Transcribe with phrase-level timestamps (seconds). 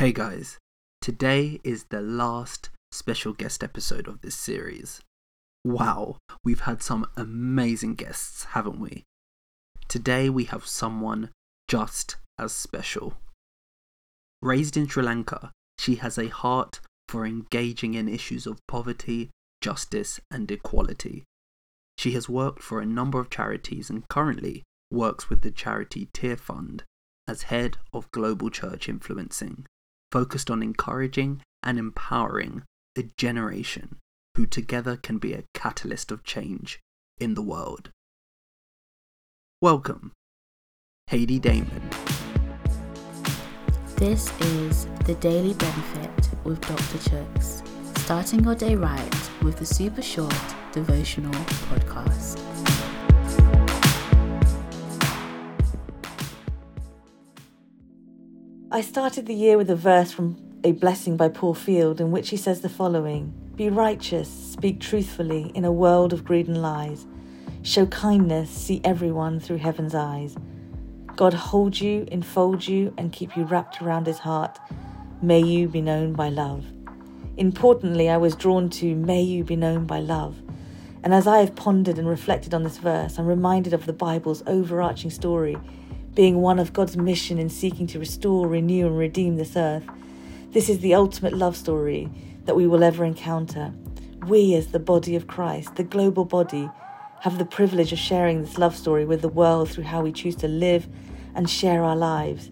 [0.00, 0.56] Hey guys,
[1.02, 5.02] today is the last special guest episode of this series.
[5.62, 9.04] Wow, we've had some amazing guests, haven't we?
[9.88, 11.28] Today we have someone
[11.68, 13.18] just as special.
[14.40, 19.28] Raised in Sri Lanka, she has a heart for engaging in issues of poverty,
[19.60, 21.24] justice, and equality.
[21.98, 26.84] She has worked for a number of charities and currently works with the charity Tearfund
[27.28, 29.66] as head of Global Church Influencing
[30.10, 32.62] focused on encouraging and empowering
[32.96, 33.96] a generation
[34.36, 36.80] who together can be a catalyst of change
[37.18, 37.90] in the world.
[39.60, 40.12] Welcome,
[41.08, 41.90] Heidi Damon.
[43.96, 46.98] This is The Daily Benefit with Dr.
[47.10, 47.62] Chooks,
[47.98, 50.34] starting your day right with the super short
[50.72, 51.34] devotional
[51.68, 52.49] podcast.
[58.80, 62.30] I started the year with a verse from A Blessing by Paul Field, in which
[62.30, 67.06] he says the following Be righteous, speak truthfully in a world of greed and lies.
[67.62, 70.34] Show kindness, see everyone through heaven's eyes.
[71.14, 74.58] God hold you, enfold you, and keep you wrapped around his heart.
[75.20, 76.64] May you be known by love.
[77.36, 80.40] Importantly, I was drawn to May you be known by love.
[81.04, 84.42] And as I have pondered and reflected on this verse, I'm reminded of the Bible's
[84.46, 85.58] overarching story
[86.14, 89.84] being one of God's mission in seeking to restore, renew, and redeem this earth.
[90.50, 92.10] This is the ultimate love story
[92.44, 93.72] that we will ever encounter.
[94.26, 96.68] We, as the body of Christ, the global body,
[97.20, 100.36] have the privilege of sharing this love story with the world through how we choose
[100.36, 100.88] to live
[101.34, 102.50] and share our lives.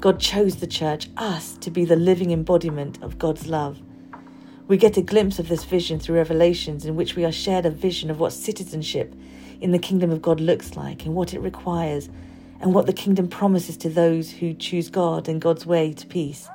[0.00, 3.80] God chose the church, us, to be the living embodiment of God's love.
[4.66, 7.70] We get a glimpse of this vision through Revelations, in which we are shared a
[7.70, 9.14] vision of what citizenship
[9.60, 12.08] in the kingdom of God looks like and what it requires
[12.60, 16.48] and what the kingdom promises to those who choose God and God's way to peace.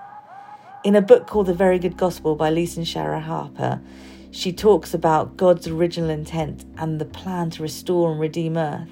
[0.84, 3.82] In a book called The Very Good Gospel by Lisa Sharon Harper,
[4.30, 8.90] she talks about God's original intent and the plan to restore and redeem earth.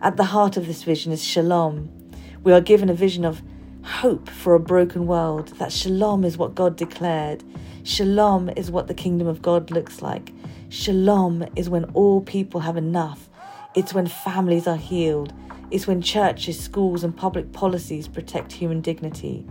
[0.00, 1.90] At the heart of this vision is shalom.
[2.44, 3.42] We are given a vision of
[3.82, 5.48] hope for a broken world.
[5.58, 7.42] That shalom is what God declared.
[7.82, 10.32] Shalom is what the kingdom of God looks like.
[10.68, 13.28] Shalom is when all people have enough.
[13.74, 15.32] It's when families are healed
[15.70, 19.46] is when churches, schools, and public policies protect human dignity.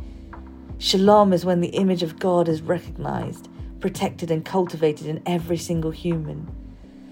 [0.80, 5.92] Shalom is when the image of God is recognized, protected, and cultivated in every single
[5.92, 6.50] human.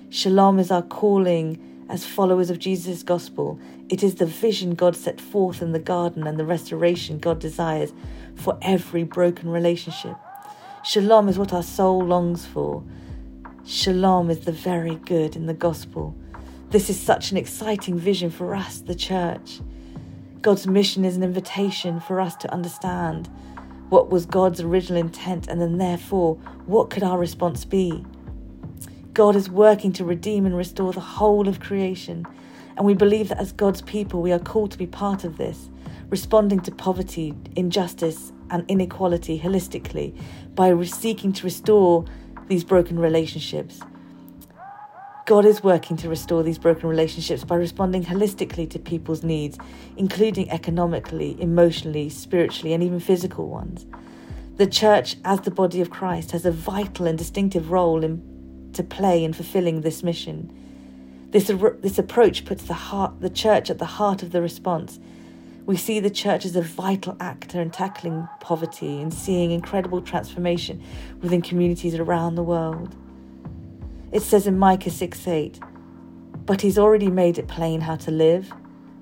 [0.10, 3.60] Shalom is our calling as followers of Jesus' gospel.
[3.90, 7.94] It is the vision God set forth in the garden and the restoration God desires
[8.36, 10.16] for every broken relationship.
[10.84, 12.84] Shalom is what our soul longs for.
[13.66, 16.16] Shalom is the very good in the gospel.
[16.70, 19.62] This is such an exciting vision for us, the church.
[20.42, 23.30] God's mission is an invitation for us to understand
[23.90, 28.04] what was God's original intent and then, therefore, what could our response be?
[29.14, 32.26] God is working to redeem and restore the whole of creation,
[32.76, 35.70] and we believe that as God's people, we are called to be part of this,
[36.10, 40.20] responding to poverty, injustice, and inequality holistically
[40.56, 42.06] by seeking to restore
[42.48, 43.80] these broken relationships.
[45.26, 49.58] God is working to restore these broken relationships by responding holistically to people's needs,
[49.98, 53.88] including economically, emotionally, spiritually, and even physical ones.
[54.58, 58.84] The church, as the body of Christ, has a vital and distinctive role in, to
[58.84, 60.52] play in fulfilling this mission.
[61.32, 65.00] This, this approach puts the, heart, the church at the heart of the response.
[65.66, 70.84] We see the church as a vital actor in tackling poverty and seeing incredible transformation
[71.20, 72.96] within communities around the world.
[74.12, 75.60] It says in Micah 6 8,
[76.46, 78.54] but he's already made it plain how to live,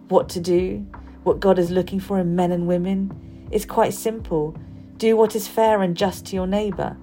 [0.07, 0.85] what to do,
[1.23, 3.47] what God is looking for in men and women.
[3.51, 4.55] It's quite simple.
[4.97, 6.97] Do what is fair and just to your neighbour.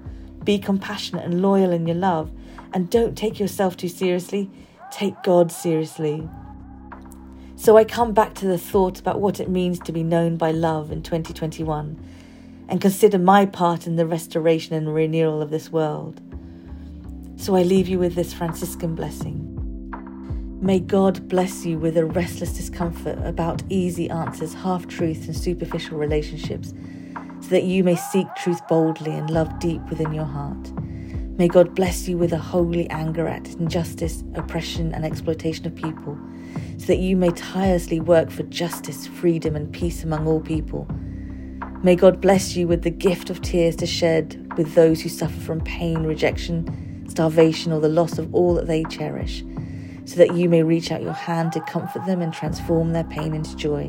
[0.44, 2.30] Be compassionate and loyal in your love.
[2.72, 4.50] And don't take yourself too seriously.
[4.90, 6.28] Take God seriously.
[7.56, 10.50] So I come back to the thought about what it means to be known by
[10.50, 12.02] love in 2021
[12.68, 16.22] and consider my part in the restoration and renewal of this world.
[17.40, 19.46] So I leave you with this Franciscan blessing.
[20.60, 25.96] May God bless you with a restless discomfort about easy answers, half truths, and superficial
[25.96, 26.74] relationships,
[27.40, 30.70] so that you may seek truth boldly and love deep within your heart.
[31.38, 36.18] May God bless you with a holy anger at injustice, oppression, and exploitation of people,
[36.76, 40.86] so that you may tirelessly work for justice, freedom, and peace among all people.
[41.82, 45.40] May God bless you with the gift of tears to shed with those who suffer
[45.40, 46.89] from pain, rejection,
[47.20, 49.44] starvation, or the loss of all that they cherish,
[50.06, 53.34] so that you may reach out your hand to comfort them and transform their pain
[53.34, 53.86] into joy.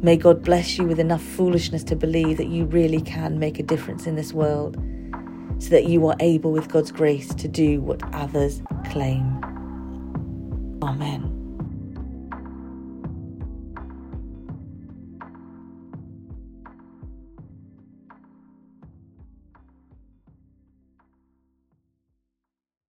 [0.00, 3.62] May God bless you with enough foolishness to believe that you really can make a
[3.62, 4.78] difference in this world,
[5.58, 9.38] so that you are able, with God's grace, to do what others claim.
[10.82, 11.31] Amen.